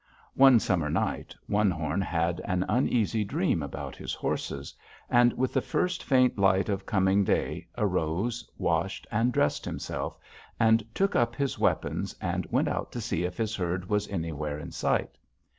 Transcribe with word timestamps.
"One 0.33 0.59
summer 0.59 0.89
night 0.89 1.35
One 1.45 1.69
Horn 1.69 2.01
had 2.01 2.41
an 2.45 2.65
uneasy 2.67 3.23
dream 3.23 3.61
about 3.61 3.95
his 3.95 4.15
horses, 4.15 4.73
and 5.11 5.31
with 5.33 5.53
the 5.53 5.61
first 5.61 6.03
faint 6.03 6.39
light 6.39 6.69
of 6.69 6.87
coming 6.87 7.23
day 7.23 7.67
arose, 7.77 8.49
washed 8.57 9.05
and 9.11 9.31
dressed 9.31 9.63
himself, 9.63 10.17
and 10.59 10.83
took 10.95 11.15
up 11.15 11.35
his 11.35 11.59
weapons 11.59 12.15
and 12.19 12.47
went 12.47 12.67
out 12.67 12.91
to 12.93 12.99
see 12.99 13.25
if 13.25 13.37
his 13.37 13.55
herd 13.55 13.87
was 13.87 14.07
anywhere 14.07 14.57
in 14.57 14.71
sight. 14.71 15.19